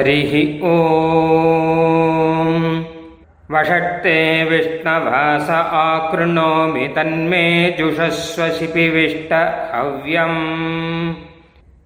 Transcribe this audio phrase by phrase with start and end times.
[0.00, 0.32] हरिः
[0.68, 0.74] ॐ
[3.52, 4.16] वषट्ते
[4.50, 7.44] विष्णवास आकृणोमि तन्मे
[7.78, 9.32] जुषस्व शिपिविष्ट
[9.74, 10.40] हव्यम्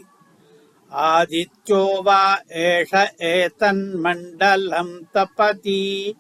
[0.92, 6.14] ஆதித்யோவா ஏஷ ஏதன் மண்டலம் தபதி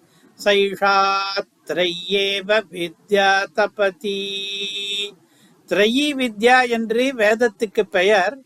[0.43, 1.31] சைஷாத்ரையேவ
[2.71, 4.19] வித்யா தபதி.
[5.67, 8.37] திரையி வித்யா என்று வேதத்துக்கு பெயர்.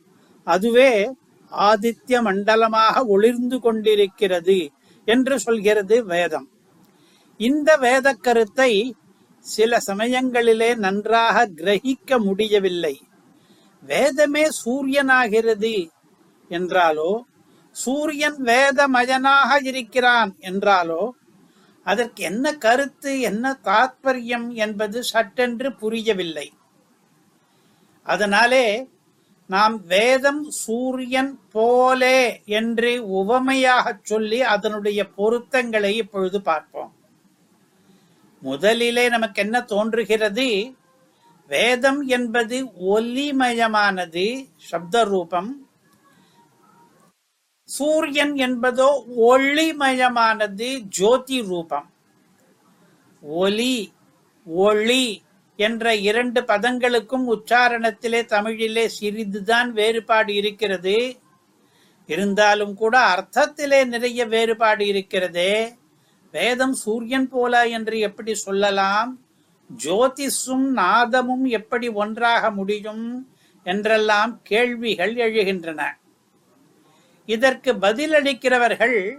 [0.43, 1.11] அதுவே
[1.51, 4.59] ஆதித்ய மண்டலமாக ஒளிர்ந்து கொண்டிருக்கிறது
[5.07, 6.47] என்று சொல்கிறது வேதம்.
[7.39, 8.71] இந்த வேத கருத்தை
[9.45, 12.95] சில சமயங்களிலே நன்றாக கிரகிக்க முடியவில்லை.
[13.83, 15.75] வேதமே சூரியனாகிறது
[16.51, 17.11] என்றாலோ
[17.75, 21.03] சூரியன் வேதமயனாக இருக்கிறான் என்றாலோ
[21.85, 26.47] அதற்கு என்ன கருத்து என்ன தாத்பரியம் என்பது சட்டென்று புரியவில்லை.
[28.05, 28.65] அதனாலே
[29.49, 36.91] நாம் வேதம் சூரியன் போலே என்று உவமையாக சொல்லி அதனுடைய பொருத்தங்களை இப்பொழுது பார்ப்போம்.
[38.41, 40.75] முதலிலே நமக்கு என்ன தோன்றுகிறது?
[41.49, 42.57] வேதம் என்பது
[42.95, 44.25] ஒலிமயமானது
[44.69, 45.49] சப்த ரூபம்
[47.69, 48.89] சூரியன் என்பதோ
[49.21, 51.87] ஒளிமயமானது ஜோதி ரூபம்
[53.21, 53.93] ஒலி
[54.45, 55.05] ஒளி
[55.57, 61.19] என்ற இரண்டு பதங்களுக்கும் உச்சாரணத்திலே தமிழிலே சிறிதுதான் வேறுபாடு இருக்கிறது.
[62.07, 65.75] இருந்தாலும் கூட அர்த்தத்திலே நிறைய வேறுபாடு இருக்கிறதே.
[66.31, 69.19] வேதம் சூரியன் போல என்று எப்படி சொல்லலாம்?
[69.83, 73.31] ஜோதிஷும் நாதமும் எப்படி ஒன்றாக முடியும்
[73.63, 75.83] என்றெல்லாம் கேள்விகள் எழுகின்றன.
[77.25, 79.17] இதற்கு பதிலளிக்கிறவர்கள்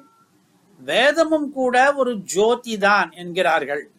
[0.79, 3.91] வேதமும் கூட ஒரு ஜோதிதான் என்கிறார்கள்.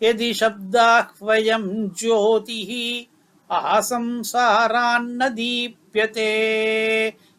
[0.00, 1.68] எதி சப்தாஹ்வயம்
[1.98, 2.70] ज्योतिः
[3.50, 6.32] ஆசம்சாரான்ன தீப்யதே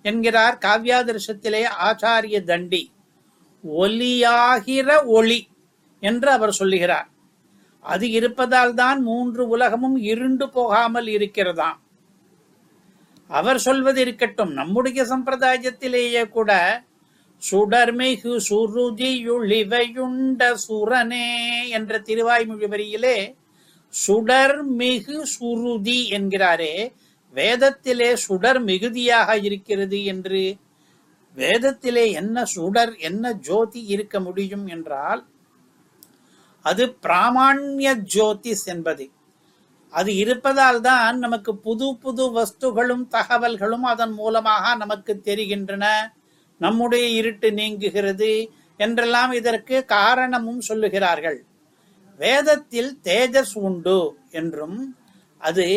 [0.01, 2.83] என்கிறார் காவ்யாதர்சத்திலே ஆச்சாரிய தண்டி.
[3.63, 5.47] ஒலியாகிற ஒளி
[5.99, 7.09] என்று அவர் சொல்லுகிறார்.
[7.79, 11.77] அது இருப்பதால் தான் மூன்று உலகமும் இருண்டு போகாமல் இருக்கிறதாம்.
[13.27, 16.51] அவர் சொல்வது இருக்கட்டும் நம்முடைய சம்பிரதாயத்திலேயே கூட
[17.41, 21.27] சுடர்மிகு சுருதியுளிவையுண்ட சுரனே
[21.77, 23.17] என்ற திருவாய்மொழி வரியிலே
[23.93, 26.75] சுடர்மிகு சுருதி என்கிறாரே.
[27.35, 30.41] வேதத்திலே சுடர் மிகுதியாக இருக்கிறது என்று
[31.35, 35.21] வேதத்திலே என்ன சுடர் என்ன ஜோதி இருக்க முடியும் என்றால்
[36.65, 39.05] அது பிராமாண்ய ஜோதிஸ் என்பது.
[39.93, 45.85] அது இருப்பதால் தான் நமக்கு புது புது வஸ்துகளும் தகவல்களும் அதன் மூலமாக நமக்கு தெரிகின்றன.
[46.61, 48.31] நம்முடைய இருட்டு நீங்குகிறது
[48.79, 51.39] என்றெல்லாம் இதற்கு காரணமும் சொல்லுகிறார்கள்.
[52.19, 53.99] வேதத்தில் தேஜஸ் உண்டு
[54.31, 54.79] என்றும்
[55.41, 55.67] அது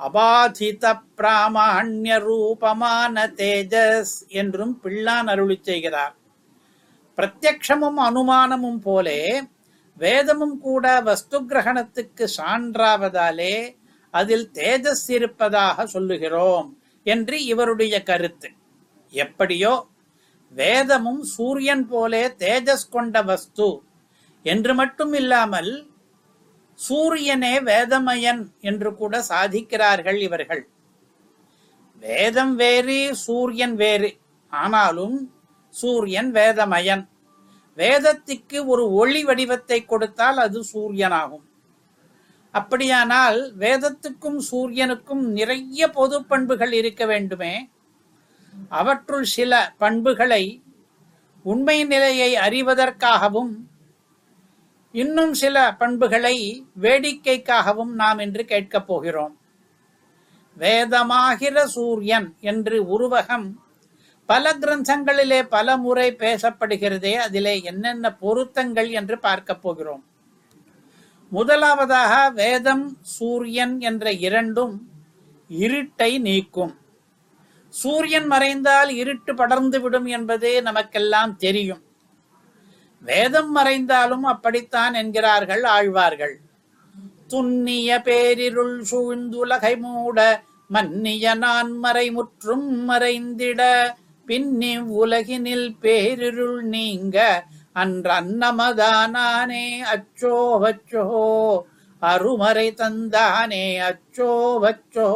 [0.00, 0.84] அபாதித
[1.18, 6.14] பிராமாண்ய ரூபமான தேஜஸ் என்றும் பிள்ளான் அருளி செய்கிறார்.
[7.18, 9.20] பிரத்யக்ஷமும் அனுமானமும் போலே
[9.96, 13.54] வேதமும் கூட வஸ்து கிரகணத்துக்கு சான்றாவதாலே
[14.14, 16.68] அதில் தேஜஸ் இருப்பதாக சொல்லுகிறோம்
[17.06, 18.48] என்று இவருடைய கருத்து.
[19.14, 19.72] எப்படியோ
[20.50, 23.82] வேதமும் சூரியன் போலே தேஜஸ் கொண்ட வஸ்து.
[24.42, 25.86] என்று மட்டும் இல்லாமல்
[26.74, 30.68] சூரியனே வேதமயன் என்று கூட சாதிக்கிறார்கள் இவர்கள்.
[32.00, 34.16] வேதம் வேறு சூரியன் வேறு.
[34.50, 35.34] ஆனாலும்
[35.70, 37.08] சூரியன் வேதமயன்.
[37.74, 41.46] வேதத்திற்கு ஒரு ஒளி வடிவத்தை கொடுத்தால் அது சூரியனாகும்.
[42.52, 47.70] அப்படியானால் வேதத்துக்கும் சூரியனுக்கும் நிறைய பொது பண்புகள் இருக்க வேண்டுமே.
[48.68, 50.62] அவற்றுள் சில பண்புகளை
[51.42, 53.52] உண்மை நிலையை அறிவதற்காகவும்
[54.92, 59.38] இன்னும் சில பண்புகளை வேடிக்கைக்காகவும் நாம் இன்று கேட்கப் போகிறோம்.
[60.58, 63.54] வேதமாகிற சூரியன் என்று உருவகம்
[64.26, 70.04] பல கிரந்தங்களிலே பல முறை பேசப்படுகிறதே அதிலே என்னென்ன பொருத்தங்கள் என்று பார்க்கப் போகிறோம்.
[71.28, 74.90] முதலாவதாக வேதம் சூரியன் என்ற இரண்டும்
[75.50, 76.79] இருட்டை நீக்கும்.
[77.72, 81.82] சூரியன் மறைந்தால் இருட்டு படர்ந்து விடும் என்பது நமக்கெல்லாம் தெரியும்.
[83.02, 86.34] வேதம் மறைந்தாலும் அப்படித்தான் என்கிறார்கள் ஆழ்வார்கள்.
[87.32, 93.62] துன்னிய பேரிருள் சூழ்ந்துலகை மூட மன்னிய நான் மறைமுற்றும் மறைந்திட
[94.26, 94.72] பின்னி
[95.02, 97.18] உலகினில் பேரிருள் நீங்க
[97.72, 101.06] அன்ற அன்னமதானானே அச்சோ வச்சோ
[102.02, 104.30] அருமறை தந்தானே அச்சோ
[104.64, 105.08] வச்சோ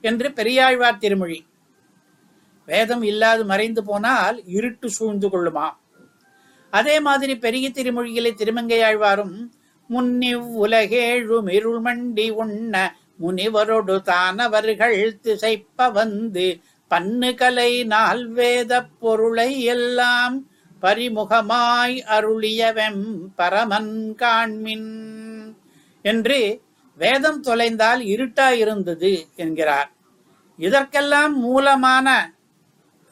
[0.00, 1.40] என்று பெரியாழ்வார் திருமொழி.
[2.66, 5.70] வேதம் இல்லாது மறைந்து போனால் இருட்டு சூழ்ந்து கொள்ளுமா?
[6.70, 9.36] அதே மாதிரி பெரிய திருமொழியிலே திருமங்கையாழ்வாரும்
[9.90, 16.60] முன்னிவ் உலகேழும் இருள் மண்டி உண்ண முனிவரொடு தானவர்கள் திசைப்ப வந்து
[16.90, 20.46] பன்னு கலை நால் வேத பொருளை எல்லாம்
[20.82, 23.04] பரிமுகமாய் அருளியவெம்
[23.34, 24.90] பரமன் காண்மின்
[26.02, 26.60] என்று
[26.98, 29.90] வேதம் தொலைந்தால் இருட்டாயிருந்தது என்கிறார்.
[30.58, 32.34] இதற்கெல்லாம் மூலமான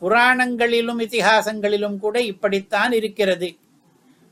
[0.02, 3.48] புராணங்களிலும் இதிகாசங்களிலும் கூட இப்படித்தான் இருக்கிறது.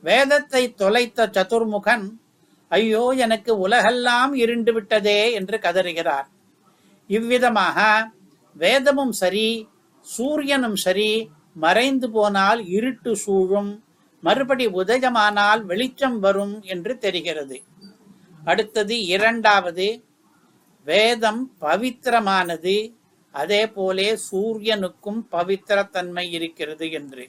[0.03, 2.07] வேதத்தை தொலைத்த சதுர்முகன்
[2.71, 6.29] ஐயோ எனக்கு உலகெல்லாம் இருண்டு விட்டதே என்று கதறுகிறார்.
[7.11, 7.79] இவ்விதமாக
[8.57, 9.49] வேதமும் சரி
[10.07, 11.11] சூரியனும் சரி
[11.55, 13.71] மறைந்து போனால் இருட்டு சூழும்
[14.23, 17.57] மறுபடி உதயமானால் வெளிச்சம் வரும் என்று தெரிகிறது.
[18.45, 19.87] அடுத்தது இரண்டாவது
[20.87, 22.77] வேதம் பவித்திரமானது
[23.43, 27.25] அதே போலே சூரியனுக்கும் பவித்திரத்தன்மை இருக்கிறது என்று.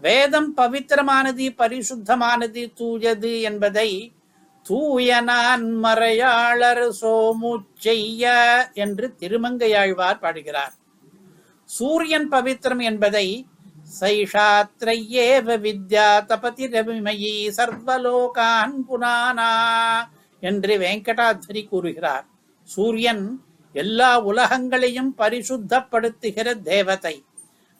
[0.00, 3.90] வேதம் பவித்திரமானது பரிசுத்தமானது தூயது என்பதை
[4.66, 8.32] தூயனான் மறையாளர் சோமு செய்ய
[8.74, 10.74] என்று திருமங்கையாழ்வார் பாடுகிறார்.
[11.70, 13.26] சூரியன் பவித்திரம் என்பதை
[14.00, 19.52] சைஷாத்ரையேவ வித்யா தபதி ரவிமயி சர்வலோகான் புனானா
[20.42, 22.26] என்று வெங்கடாத்ரி கூறுகிறார்.
[22.68, 23.24] சூரியன்
[23.74, 27.14] எல்லா உலகங்களையும் பரிசுத்தப்படுத்துகிற தேவதை.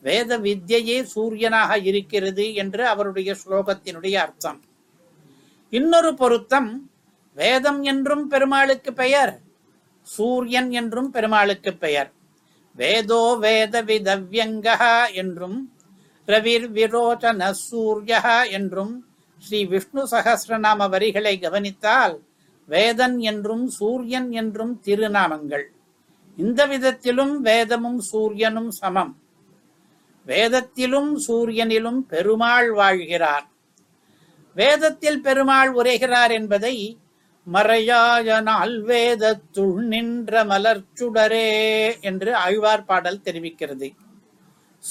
[0.02, 4.60] வேத வித்யையே சூரியனாக இருக்கிறது என்று அவருடைய ஸ்லோகத்தினுடைய அர்த்தம்.
[5.72, 6.70] இன்னொரு பொருத்தம்
[7.36, 9.34] வேதம் என்றும் பெருமாளுக்கு பெயர்
[10.06, 12.10] சூரியன் என்றும் பெருமாளுக்கு பெயர்.
[12.76, 14.68] வேதோ வேத விதவ்யங்க
[15.12, 15.58] என்றும்
[16.28, 18.92] ரவிர் விரோச்சன சூரிய என்றும்
[19.42, 22.16] ஸ்ரீ விஷ்ணு சகசிரநாம வரிகளை கவனித்தால்
[22.68, 25.66] வேதன் என்றும் சூரியன் என்றும் திருநாமங்கள்.
[26.36, 29.16] இந்த விதத்திலும் வேதமும் சூரியனும் சமம்.
[30.26, 33.46] வேதத்திலும் சூரியனிலும் பெருமாள் வாழ்கிறார்.
[34.54, 36.98] வேதத்தில் பெருமாள் உரைகிறார் என்பதை
[37.52, 43.90] மறையாய நாள் வேதத்துள் நின்ற மலர்ச்சுடரே என்று ஆழ்வார் பாடல் தெரிவிக்கிறது.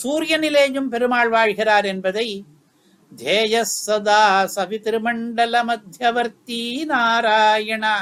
[0.04, 2.46] சூரியனிலேயும் பெருமாள் வாழ்கிறார் என்பதை
[3.16, 7.96] தேய சதா சவிதிருமண்டல மத்தியவர்த்தி நாராயணா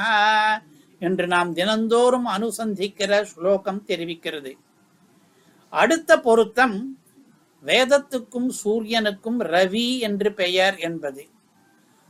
[1.00, 4.58] என்று நாம் தினந்தோறும் அனுசந்திக்கிற ஸ்லோகம் தெரிவிக்கிறது.
[5.70, 6.98] அடுத்த பொருத்தம்
[7.64, 11.28] வேதத்துக்கும் சூரியனுக்கும் ரவி என்று பெயர் என்பது.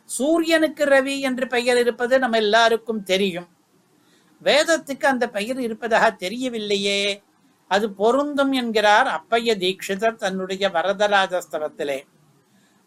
[0.04, 3.48] சூரியனுக்கு ரவி என்று பெயர் இருப்பது நம்ம எல்லாருக்கும் தெரியும்.
[4.42, 7.22] வேதத்துக்கு அந்த பெயர் இருப்பதாக தெரியவில்லையே.
[7.68, 12.02] அது பொருந்தும் என்கிறார் அப்பைய தீட்சிதர் தன்னுடைய வரதராஜஸ்தவத்திலே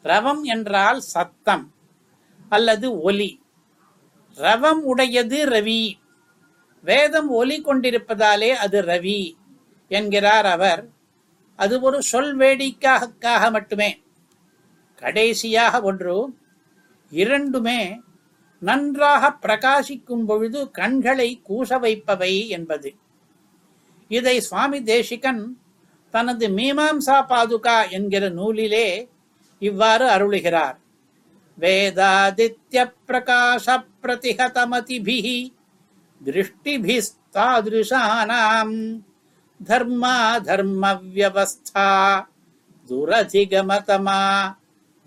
[0.04, 1.74] ரவம் என்றால் சத்தம்
[2.50, 3.43] அல்லது ஒலி.
[4.36, 5.94] ரவம் உடையது ரவி.
[6.82, 9.34] வேதம் ஒலி கொண்டிருப்பதாலே அது ரவி
[9.88, 10.90] என்கிறார் அவர்.
[11.56, 14.02] அது ஒரு சொல் வேடிக்காக மட்டுமே.
[14.96, 16.34] கடைசியாக ஒன்று
[17.10, 18.02] இரண்டுமே
[18.60, 22.96] நன்றாக பிரகாசிக்கும் பொழுது கண்களை கூச வைப்பவை என்பது.
[24.08, 25.58] இதை சுவாமி தேசிகன்
[26.10, 29.10] தனது மீமாம்சா பாதுகா என்கிற நூலிலே
[29.60, 30.78] இவ்வாறு அருளுகிறார்.
[31.60, 35.54] வேதாதித்ய பிரகாச பிரதிகதமதிபிஹி
[36.26, 39.02] திருஷ்டிபிஸ்தாதிருஷானாம்
[39.66, 42.26] தர்மா தர்ம வியவஸ்தா
[42.88, 44.54] துரதிகமதமா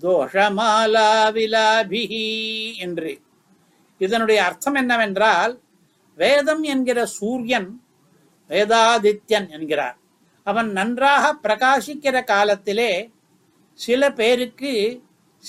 [0.01, 3.21] தோஷமாலா விலாபிஹி என்று.
[3.99, 5.61] இதனுடைய அர்த்தம் என்னவென்றால்
[6.17, 7.81] வேதம் என்கிற சூரியன்
[8.49, 9.97] வேதாதித்யன் என்கிறார்.
[10.45, 13.11] அவன் நன்றாக பிரகாசிக்கிற காலத்திலே
[13.75, 15.03] சில பேருக்கு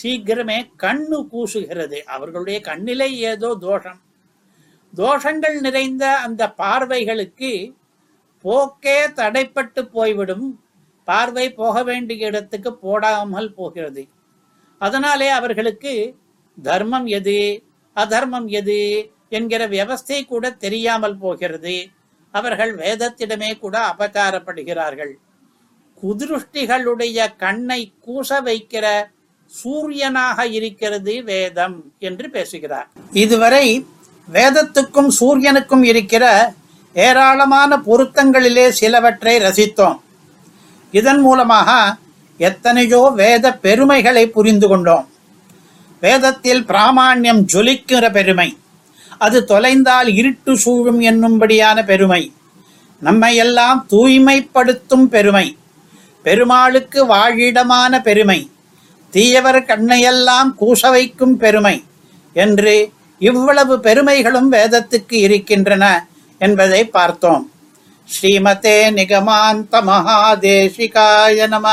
[0.04, 2.00] சீக்கிரமே கண்ணு கூசுகிறது.
[2.02, 4.00] அவர்களுடைய கண்ணிலே ஏதோ தோஷம்.
[4.96, 7.74] தோஷங்கள் நிறைந்த அந்த பார்வைகளுக்கு
[8.42, 10.48] போக்கே தடைப்பட்டு போய்விடும்.
[11.04, 14.08] பார்வை போக வேண்டிய இடத்துக்கு போடாமல் போகிறது.
[14.82, 16.16] அதனாலே அவர்களுக்கு
[16.64, 17.38] தர்மம் எது
[17.94, 18.80] அதர்மம் எது
[19.30, 21.76] என்கிற வியவஸ்தை கூட தெரியாமல் போகிறது.
[22.32, 25.14] அவர்கள் வேதத்திடமே கூட அபச்சாரப்படுகிறார்கள்.
[26.04, 28.86] குதிருஷ்டிகளுடைய கண்ணை கூச வைக்கிற
[29.52, 32.88] சூரியனாக இருக்கிறது வேதம் என்று பேசுகிறார்.
[33.12, 33.66] இதுவரை
[34.28, 36.54] வேதத்துக்கும் சூரியனுக்கும் இருக்கிற
[36.96, 40.00] ஏராளமான பொருத்தங்களிலே சிலவற்றை ரசித்தோம்.
[40.92, 41.70] இதன் மூலமாக
[42.38, 45.06] எத்தனையோ வேத பெருமைகளை புரிந்து கொண்டோம்.
[46.00, 48.50] வேதத்தில் பிராமான்யம் ஜொலிக்கிற பெருமை
[49.18, 52.22] அது தொலைந்தால் இருட்டு சூழும் என்னும்படியான பெருமை
[53.02, 55.48] நம்மையெல்லாம் தூய்மைப்படுத்தும் பெருமை
[56.26, 58.40] பெருமாளுக்கு வாழிடமான பெருமை
[59.18, 61.84] தீயவர் கண்ணையெல்லாம் கூச வைக்கும் பெருமை
[62.34, 66.08] என்று இவ்வளவு பெருமைகளும் வேதத்துக்கு இருக்கின்றன
[66.38, 67.52] என்பதை பார்த்தோம்.
[68.06, 71.68] ஸ்ரீமதே நிகமாந்த மகாதேசிகாய நம.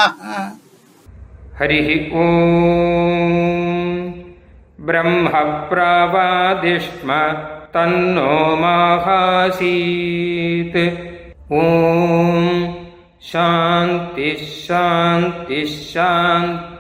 [1.61, 4.15] ஹரி ஓம்.
[4.87, 5.31] பிரம்ம
[5.71, 7.37] பிரவாதிஷ்ம
[7.73, 10.95] தன்னோ மகாசீத்.
[11.49, 12.77] ஓம்.
[13.19, 16.74] சாந்தி சாந்தி சாந்தி.